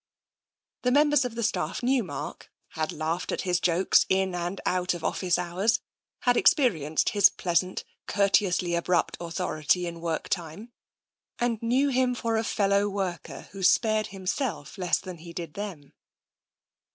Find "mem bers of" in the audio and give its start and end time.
0.89-1.35